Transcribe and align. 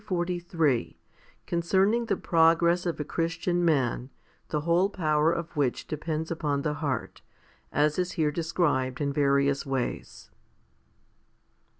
HOMILY 0.07 0.39
XLIII 0.39 0.97
Concerning 1.45 2.05
the 2.07 2.17
progress 2.17 2.87
of 2.87 2.99
a 2.99 3.03
Christian 3.03 3.63
man, 3.63 4.09
the 4.49 4.61
whole 4.61 4.89
power 4.89 5.31
of 5.31 5.55
which 5.55 5.85
depends 5.85 6.31
upon 6.31 6.63
the 6.63 6.73
heart, 6.73 7.21
as 7.71 7.99
is 7.99 8.13
here 8.13 8.31
described 8.31 8.99
in 8.99 9.13
various 9.13 9.63
ways. 9.63 10.31